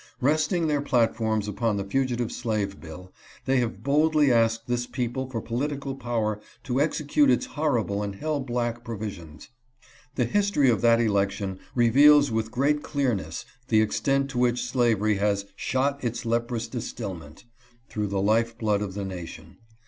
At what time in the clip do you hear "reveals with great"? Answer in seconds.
11.75-12.81